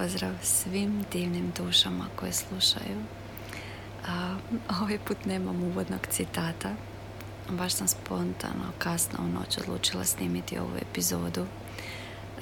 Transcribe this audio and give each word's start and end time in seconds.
pozdrav 0.00 0.34
svim 0.42 1.04
divnim 1.12 1.52
dušama 1.56 2.06
koje 2.16 2.32
slušaju. 2.32 3.02
A, 4.08 4.36
ovaj 4.80 4.98
put 4.98 5.24
nemam 5.24 5.62
uvodnog 5.62 6.06
citata. 6.10 6.74
Baš 7.48 7.72
sam 7.72 7.88
spontano, 7.88 8.72
kasno 8.78 9.18
u 9.24 9.28
noć 9.28 9.58
odlučila 9.58 10.04
snimiti 10.04 10.58
ovu 10.58 10.76
epizodu. 10.90 11.46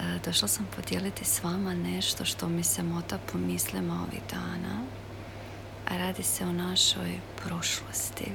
A, 0.01 0.19
došla 0.25 0.49
sam 0.49 0.69
podijeliti 0.77 1.25
s 1.25 1.43
vama 1.43 1.75
nešto 1.75 2.25
što 2.25 2.49
mi 2.49 2.65
se 2.65 2.83
mota 2.83 3.19
po 3.33 3.39
mislima 3.39 4.07
ovih 4.09 4.23
dana. 4.31 4.83
A 5.89 5.97
radi 5.97 6.23
se 6.23 6.45
o 6.45 6.53
našoj 6.53 7.21
prošlosti. 7.37 8.33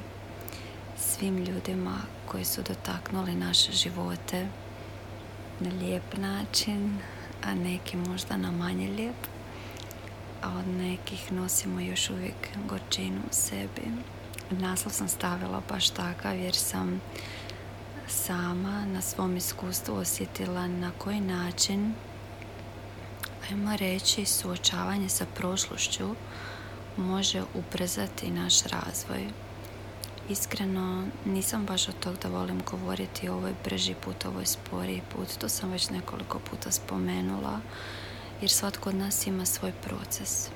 Svim 0.98 1.36
ljudima 1.36 1.96
koji 2.26 2.44
su 2.44 2.62
dotaknuli 2.62 3.34
naše 3.34 3.72
živote 3.72 4.46
na 5.60 5.70
lijep 5.70 6.16
način, 6.16 6.98
a 7.44 7.54
neki 7.54 7.96
možda 7.96 8.36
na 8.36 8.50
manje 8.50 8.88
lijep, 8.88 9.16
a 10.42 10.58
od 10.58 10.68
nekih 10.68 11.32
nosimo 11.32 11.80
još 11.80 12.10
uvijek 12.10 12.48
gorčinu 12.68 13.20
u 13.30 13.32
sebi. 13.34 13.82
Naslov 14.50 14.92
sam 14.92 15.08
stavila 15.08 15.62
baš 15.68 15.90
takav 15.90 16.38
jer 16.38 16.54
sam 16.54 17.00
sama 18.08 18.84
na 18.86 19.00
svom 19.00 19.36
iskustvu 19.36 19.94
osjetila 19.94 20.66
na 20.66 20.90
koji 20.98 21.20
način 21.20 21.94
ajmo 23.50 23.76
reći 23.76 24.24
suočavanje 24.24 25.08
sa 25.08 25.26
prošlošću 25.34 26.14
može 26.96 27.42
ubrzati 27.54 28.30
naš 28.30 28.62
razvoj. 28.62 29.26
Iskreno 30.28 31.04
nisam 31.24 31.66
baš 31.66 31.88
od 31.88 31.94
tog 32.00 32.16
da 32.22 32.28
volim 32.28 32.62
govoriti 32.70 33.28
ovo 33.28 33.46
je 33.46 33.54
brži 33.64 33.94
put, 33.94 34.24
ovo 34.24 34.40
je 34.40 34.46
sporiji 34.46 35.02
put. 35.16 35.28
To 35.38 35.48
sam 35.48 35.70
već 35.70 35.90
nekoliko 35.90 36.38
puta 36.38 36.70
spomenula 36.70 37.60
jer 38.40 38.50
svatko 38.50 38.88
od 38.88 38.94
nas 38.94 39.26
ima 39.26 39.46
svoj 39.46 39.72
proces. 39.72 40.48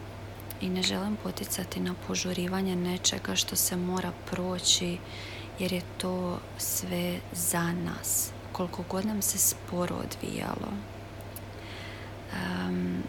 I 0.60 0.68
ne 0.68 0.82
želim 0.82 1.16
poticati 1.22 1.80
na 1.80 1.94
požurivanje 2.06 2.76
nečega 2.76 3.34
što 3.34 3.56
se 3.56 3.76
mora 3.76 4.12
proći 4.30 4.98
jer 5.58 5.72
je 5.72 5.82
to 5.98 6.38
sve 6.58 7.20
za 7.32 7.72
nas. 7.72 8.30
Koliko 8.52 8.82
god 8.88 9.06
nam 9.06 9.22
se 9.22 9.38
sporo 9.38 9.94
odvijalo. 9.94 10.72
Um, 12.32 13.02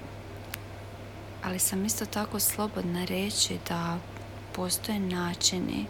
ali 1.44 1.60
sam 1.60 1.86
isto 1.86 2.06
tako 2.06 2.40
slobodna 2.40 3.06
reći 3.06 3.58
da 3.70 3.98
postoje 4.56 5.00
načini 5.00 5.86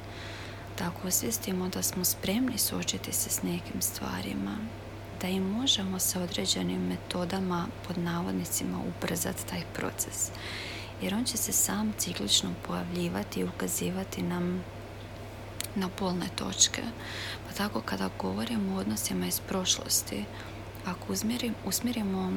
da 0.80 0.88
ako 0.88 1.08
osvijestimo 1.08 1.70
da 1.70 1.84
smo 1.84 2.06
spremni 2.06 2.58
suočiti 2.58 3.14
se 3.14 3.30
s 3.30 3.44
nekim 3.44 3.82
stvarima, 3.82 4.58
da 5.22 5.28
i 5.28 5.40
možemo 5.40 6.00
sa 6.00 6.22
određenim 6.22 6.88
metodama 6.88 7.68
pod 7.88 7.98
navodnicima 7.98 8.78
ubrzati 8.88 9.48
taj 9.48 9.62
proces. 9.74 10.32
Jer 11.02 11.14
on 11.14 11.26
će 11.26 11.38
se 11.38 11.52
sam 11.52 11.94
ciklično 11.98 12.50
pojavljivati 12.68 13.40
i 13.40 13.44
ukazivati 13.44 14.22
nam 14.22 14.64
na 15.76 15.90
polne 15.90 16.28
točke. 16.36 16.82
Pa 17.48 17.54
tako 17.54 17.82
kada 17.82 18.10
govorimo 18.20 18.76
o 18.76 18.80
odnosima 18.80 19.28
iz 19.28 19.40
prošlosti, 19.40 20.26
ako 20.86 21.14
usmjerimo 21.66 22.32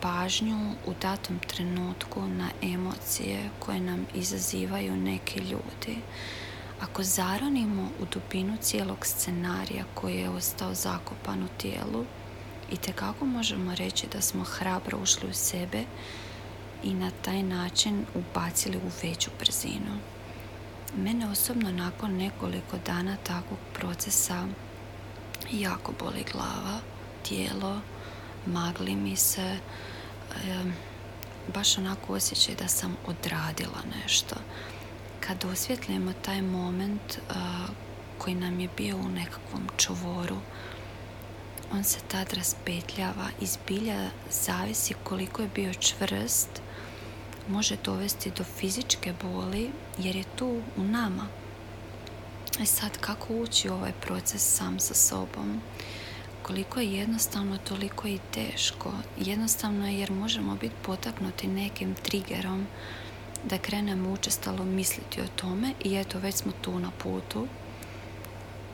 pažnju 0.00 0.72
u 0.86 0.94
datom 1.02 1.38
trenutku 1.38 2.28
na 2.28 2.48
emocije 2.62 3.50
koje 3.58 3.80
nam 3.80 4.06
izazivaju 4.14 4.96
neki 4.96 5.38
ljudi, 5.38 5.98
ako 6.82 7.02
zaronimo 7.02 7.88
u 8.00 8.04
dubinu 8.12 8.56
cijelog 8.60 9.06
scenarija 9.06 9.84
koji 9.94 10.16
je 10.16 10.30
ostao 10.30 10.74
zakopan 10.74 11.42
u 11.42 11.48
tijelu, 11.48 12.04
i 12.72 12.76
tekako 12.76 13.26
možemo 13.26 13.74
reći 13.74 14.06
da 14.12 14.20
smo 14.20 14.44
hrabro 14.44 14.98
ušli 14.98 15.30
u 15.30 15.34
sebe 15.34 15.84
i 16.82 16.94
na 16.94 17.10
taj 17.22 17.42
način 17.42 18.06
ubacili 18.14 18.76
u 18.76 18.90
veću 19.02 19.30
brzinu. 19.38 19.98
Mene 20.96 21.30
osobno 21.30 21.72
nakon 21.72 22.16
nekoliko 22.16 22.78
dana 22.86 23.16
takvog 23.16 23.58
procesa 23.74 24.46
jako 25.52 25.92
boli 25.98 26.24
glava, 26.32 26.80
tijelo, 27.28 27.80
magli 28.46 28.96
mi 28.96 29.16
se, 29.16 29.58
baš 31.54 31.78
onako 31.78 32.14
osjećaj 32.14 32.54
da 32.54 32.68
sam 32.68 32.96
odradila 33.06 33.82
nešto 34.02 34.36
kad 35.26 35.44
osvjetlimo 35.44 36.12
taj 36.22 36.42
moment 36.42 37.18
koji 38.18 38.34
nam 38.34 38.60
je 38.60 38.68
bio 38.76 38.96
u 38.96 39.08
nekakvom 39.08 39.68
čuvoru, 39.76 40.36
on 41.72 41.84
se 41.84 41.98
tad 42.08 42.32
raspetljava 42.32 43.28
i 43.40 43.46
zbilja 43.46 44.10
zavisi 44.30 44.94
koliko 45.04 45.42
je 45.42 45.48
bio 45.54 45.74
čvrst, 45.74 46.62
može 47.48 47.76
dovesti 47.84 48.30
do 48.30 48.44
fizičke 48.44 49.14
boli 49.22 49.70
jer 49.98 50.16
je 50.16 50.24
tu 50.36 50.60
u 50.76 50.82
nama. 50.82 51.26
E 52.60 52.66
sad, 52.66 52.98
kako 53.00 53.34
ući 53.34 53.68
ovaj 53.68 53.92
proces 53.92 54.56
sam 54.56 54.80
sa 54.80 54.94
sobom? 54.94 55.60
Koliko 56.42 56.80
je 56.80 56.92
jednostavno, 56.92 57.58
toliko 57.58 58.08
i 58.08 58.18
teško. 58.30 58.92
Jednostavno 59.18 59.88
je 59.88 59.98
jer 59.98 60.10
možemo 60.10 60.54
biti 60.54 60.74
potaknuti 60.82 61.46
nekim 61.46 61.94
triggerom 61.94 62.66
da 63.44 63.58
krenemo 63.58 64.12
učestalo 64.12 64.64
misliti 64.64 65.20
o 65.20 65.26
tome 65.36 65.74
i 65.84 65.94
eto 65.94 66.18
već 66.18 66.34
smo 66.34 66.52
tu 66.60 66.78
na 66.78 66.90
putu. 66.90 67.46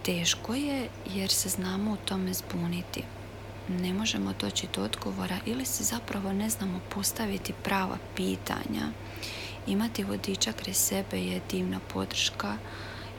Teško 0.04 0.54
je 0.54 0.88
jer 1.14 1.30
se 1.30 1.48
znamo 1.48 1.92
u 1.92 1.96
tome 1.96 2.34
zbuniti. 2.34 3.02
Ne 3.68 3.94
možemo 3.94 4.34
doći 4.40 4.66
do 4.74 4.82
odgovora 4.82 5.38
ili 5.46 5.64
se 5.64 5.84
zapravo 5.84 6.32
ne 6.32 6.50
znamo 6.50 6.80
postaviti 6.94 7.52
prava 7.64 7.98
pitanja. 8.16 8.88
Imati 9.66 10.04
vodiča 10.04 10.52
kraj 10.52 10.74
sebe 10.74 11.18
je 11.18 11.40
divna 11.50 11.80
podrška 11.92 12.56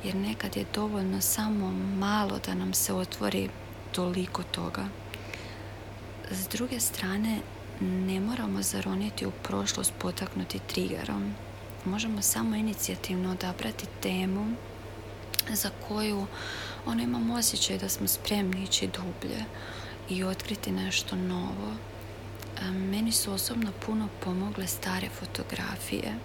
jer 0.03 0.15
nekad 0.15 0.57
je 0.57 0.65
dovoljno 0.75 1.21
samo 1.21 1.71
malo 1.97 2.39
da 2.45 2.53
nam 2.53 2.73
se 2.73 2.93
otvori 2.93 3.49
toliko 3.91 4.43
toga. 4.43 4.85
S 6.31 6.47
druge 6.47 6.79
strane, 6.79 7.39
ne 7.79 8.19
moramo 8.19 8.61
zaroniti 8.61 9.25
u 9.25 9.31
prošlost 9.31 9.93
potaknuti 9.99 10.59
triggerom. 10.59 11.33
Možemo 11.85 12.21
samo 12.21 12.55
inicijativno 12.55 13.31
odabrati 13.31 13.85
temu 14.01 14.55
za 15.53 15.69
koju 15.87 16.25
ono 16.85 17.03
imamo 17.03 17.35
osjećaj 17.35 17.77
da 17.77 17.89
smo 17.89 18.07
spremni 18.07 18.63
ići 18.63 18.87
dublje 18.87 19.45
i 20.09 20.23
otkriti 20.23 20.71
nešto 20.71 21.15
novo. 21.15 21.73
Meni 22.71 23.11
su 23.11 23.33
osobno 23.33 23.71
puno 23.85 24.07
pomogle 24.23 24.67
stare 24.67 25.09
fotografije. 25.09 26.15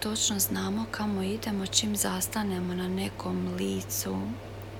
Točno 0.00 0.38
znamo 0.38 0.86
kamo 0.90 1.22
idemo 1.22 1.66
čim 1.66 1.96
zastanemo 1.96 2.74
na 2.74 2.88
nekom 2.88 3.54
licu. 3.54 4.18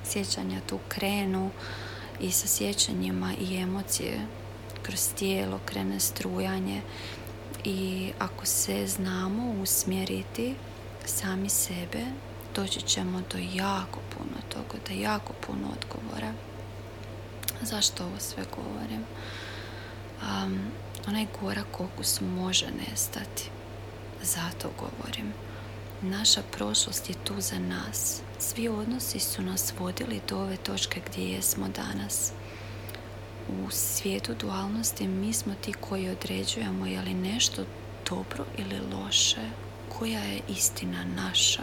Sjećanja 0.05 0.61
tu 0.69 0.79
krenu 0.89 1.51
i 2.21 2.31
sa 2.31 2.47
sjećanjima 2.47 3.33
i 3.41 3.57
emocije 3.57 4.27
kroz 4.83 5.09
tijelo 5.19 5.61
krene 5.65 6.01
strujanje 6.01 6.83
i 7.65 8.13
ako 8.19 8.47
se 8.47 8.87
znamo 8.87 9.63
usmjeriti 9.63 10.55
sami 11.05 11.49
sebe, 11.49 12.05
doći 12.55 12.81
ćemo 12.81 13.23
do 13.33 13.39
jako 13.55 14.01
puno 14.17 14.41
toga, 14.49 14.79
do 14.89 14.95
jako 15.03 15.33
puno 15.47 15.69
odgovora. 15.81 16.33
Zašto 17.63 18.05
ovo 18.05 18.19
sve 18.19 18.45
govorim? 18.57 19.05
Um, 20.23 20.59
onaj 21.09 21.27
gorak 21.41 21.81
okus 21.81 22.21
može 22.21 22.67
nestati. 22.67 23.51
Zato 24.23 24.71
govorim. 24.79 25.33
Naša 26.03 26.43
prošlost 26.43 27.09
je 27.09 27.15
tu 27.25 27.35
za 27.39 27.59
nas. 27.59 28.21
Svi 28.39 28.69
odnosi 28.69 29.21
su 29.21 29.43
nas 29.43 29.73
vodili 29.79 30.21
do 30.29 30.39
ove 30.39 30.57
točke 30.57 31.01
gdje 31.11 31.31
jesmo 31.31 31.69
danas 31.69 32.33
u 33.49 33.71
svijetu 33.71 34.35
dualnosti 34.41 35.09
mi 35.09 35.33
smo 35.33 35.55
ti 35.55 35.73
koji 35.73 36.09
određujemo 36.09 36.87
je 36.87 37.01
li 37.01 37.15
nešto 37.15 37.65
dobro 38.11 38.45
ili 38.59 38.81
loše, 38.93 39.51
koja 39.99 40.21
je 40.21 40.41
istina 40.49 41.05
naša. 41.05 41.63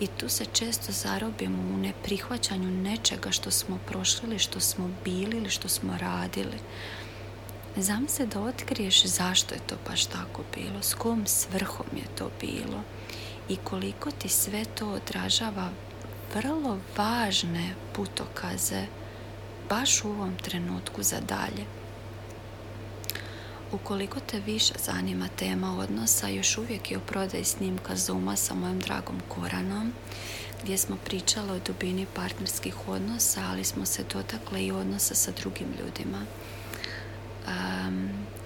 I 0.00 0.06
tu 0.06 0.28
se 0.28 0.44
često 0.44 0.92
zarobimo 0.92 1.74
u 1.74 1.76
neprihvaćanju 1.76 2.70
nečega 2.70 3.30
što 3.30 3.50
smo 3.50 3.78
prošli 3.86 4.28
ili 4.28 4.38
što 4.38 4.60
smo 4.60 4.90
bili 5.04 5.36
ili 5.36 5.50
što 5.50 5.68
smo 5.68 5.98
radili. 5.98 6.58
se 8.08 8.26
da 8.26 8.40
otkriješ 8.40 9.04
zašto 9.04 9.54
je 9.54 9.60
to 9.66 9.76
baš 9.88 10.06
tako 10.06 10.42
bilo, 10.54 10.82
s 10.82 10.94
kom 10.94 11.26
svrhom 11.26 11.86
je 11.96 12.04
to 12.18 12.30
bilo 12.40 12.82
i 13.48 13.56
koliko 13.56 14.10
ti 14.10 14.28
sve 14.28 14.64
to 14.64 14.88
odražava 14.88 15.70
vrlo 16.34 16.78
važne 16.96 17.74
putokaze 17.92 18.86
baš 19.68 20.04
u 20.04 20.08
ovom 20.08 20.36
trenutku 20.36 21.02
za 21.02 21.20
dalje. 21.20 21.64
Ukoliko 23.72 24.20
te 24.20 24.40
više 24.40 24.74
zanima 24.84 25.28
tema 25.36 25.78
odnosa, 25.78 26.28
još 26.28 26.58
uvijek 26.58 26.90
je 26.90 26.96
u 26.98 27.00
prodaji 27.00 27.44
snimka 27.44 27.96
Zuma 27.96 28.36
sa 28.36 28.54
mojim 28.54 28.80
dragom 28.80 29.20
Koranom, 29.28 29.92
gdje 30.62 30.78
smo 30.78 30.96
pričali 31.04 31.50
o 31.50 31.60
dubini 31.66 32.06
partnerskih 32.14 32.88
odnosa, 32.88 33.40
ali 33.50 33.64
smo 33.64 33.86
se 33.86 34.04
dotakle 34.12 34.66
i 34.66 34.72
odnosa 34.72 35.14
sa 35.14 35.30
drugim 35.40 35.68
ljudima. 35.78 36.26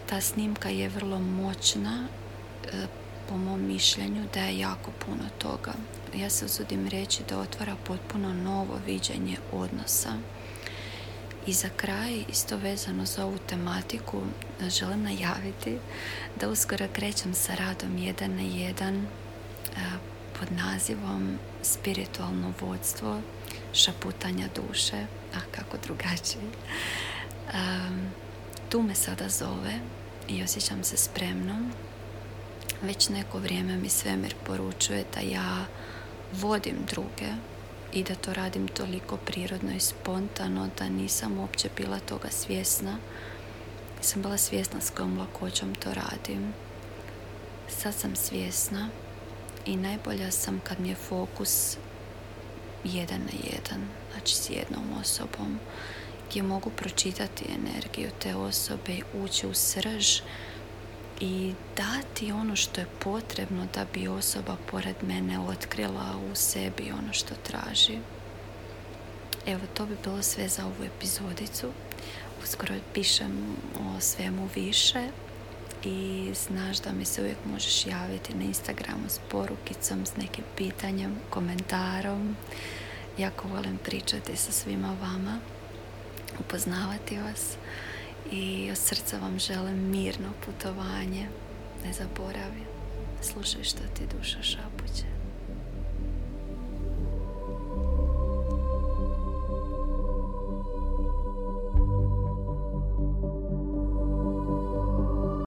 ta 0.09 0.21
snimka 0.21 0.69
je 0.69 0.89
vrlo 0.89 1.19
moćna 1.19 2.09
e, 2.73 2.87
po 3.29 3.37
mom 3.37 3.67
mišljenju 3.67 4.25
da 4.35 4.41
je 4.41 4.59
jako 4.59 4.91
puno 5.07 5.25
toga. 5.39 5.73
Ja 6.15 6.31
se 6.31 6.45
usudim 6.45 6.89
reći 6.89 7.23
da 7.29 7.39
otvara 7.39 7.77
potpuno 7.87 8.35
novo 8.35 8.81
viđenje 8.87 9.37
odnosa. 9.53 10.13
I 11.47 11.53
za 11.53 11.69
kraj, 11.77 12.25
isto 12.29 12.57
vezano 12.57 13.07
za 13.07 13.25
ovu 13.25 13.39
tematiku, 13.39 14.23
želim 14.69 15.03
najaviti 15.03 15.79
da 16.41 16.49
uskoro 16.49 16.87
krećem 16.93 17.35
sa 17.35 17.55
radom 17.55 17.99
jedan 17.99 18.37
na 18.37 18.43
jedan 18.43 18.97
e, 18.97 19.07
pod 20.41 20.49
nazivom 20.53 21.39
Spiritualno 21.63 22.53
vodstvo 22.61 23.21
šaputanja 23.73 24.49
duše, 24.55 25.07
a 25.35 25.39
kako 25.51 25.77
drugačije. 25.83 26.45
tu 28.69 28.83
me 28.83 28.95
sada 28.95 29.29
zove 29.29 29.81
i 30.29 30.43
osjećam 30.43 30.85
se 30.85 30.97
spremnom. 30.97 31.73
Već 32.83 33.09
neko 33.09 33.39
vrijeme 33.39 33.77
mi 33.77 33.89
svemir 33.89 34.35
poručuje 34.47 35.05
da 35.15 35.21
ja 35.21 35.65
vodim 36.33 36.77
druge 36.91 37.33
i 37.93 38.03
da 38.03 38.15
to 38.15 38.33
radim 38.33 38.69
toliko 38.69 39.17
prirodno 39.17 39.73
i 39.73 39.81
spontano 39.81 40.69
da 40.79 40.89
nisam 40.89 41.39
uopće 41.39 41.69
bila 41.77 41.99
toga 41.99 42.29
svjesna. 42.31 42.97
Nisam 43.99 44.23
bila 44.23 44.37
svjesna 44.37 44.81
s 44.81 44.91
kojom 44.91 45.19
lakoćom 45.19 45.75
to 45.75 45.95
radim. 45.95 46.55
Sad 47.69 47.95
sam 47.95 48.17
svjesna 48.17 48.89
i 49.67 49.77
najbolja 49.77 50.31
sam 50.31 50.61
kad 50.65 50.81
mi 50.81 50.89
je 50.89 50.95
fokus 50.95 51.77
jedan 52.85 53.21
na 53.21 53.51
jedan, 53.53 53.89
znači 54.13 54.37
s 54.37 54.51
jednom 54.51 54.85
osobom 55.01 55.59
gdje 56.29 56.43
mogu 56.43 56.71
pročitati 56.71 57.45
energiju 57.45 58.11
te 58.19 58.35
osobe 58.35 58.93
i 58.93 59.03
ući 59.15 59.47
u 59.47 59.55
srž 59.55 60.21
i 61.23 61.55
dati 61.77 62.33
ono 62.33 62.57
što 62.57 62.81
je 62.81 62.87
potrebno 62.99 63.67
da 63.75 63.87
bi 63.95 64.09
osoba 64.09 64.57
pored 64.71 64.97
mene 65.03 65.39
otkrila 65.41 66.17
u 66.33 66.35
sebi 66.35 66.93
ono 66.93 67.13
što 67.13 67.35
traži. 67.35 67.99
Evo, 69.47 69.61
to 69.75 69.87
bi 69.87 69.97
bilo 70.05 70.23
sve 70.23 70.49
za 70.49 70.65
ovu 70.67 70.85
epizodicu. 70.97 71.67
Uskoro 72.43 72.75
pišem 72.95 73.57
o 73.81 74.01
svemu 74.01 74.49
više 74.55 75.09
i 75.85 76.31
znaš 76.35 76.79
da 76.79 76.93
mi 76.93 77.05
se 77.05 77.21
uvijek 77.21 77.39
možeš 77.53 77.87
javiti 77.87 78.35
na 78.35 78.45
Instagramu 78.45 79.09
s 79.09 79.19
porukicom, 79.31 80.07
s 80.07 80.17
nekim 80.17 80.45
pitanjem, 80.57 81.17
komentarom. 81.31 82.37
Jako 83.19 83.49
volim 83.49 83.79
pričati 83.85 84.37
sa 84.37 84.53
svima 84.53 84.97
vama, 85.03 85.39
upoznavati 86.41 87.19
vas 87.19 87.57
i 88.31 88.71
od 88.71 88.79
srca 88.79 89.19
vam 89.19 89.39
želim 89.39 89.91
mirno 89.91 90.29
putovanje. 90.47 91.29
Ne 91.85 91.93
zaboravi, 91.93 92.63
slušaj 93.23 93.65
što 93.65 93.79
ti 93.97 94.03
duša 94.17 94.43
šapuće. 94.43 95.22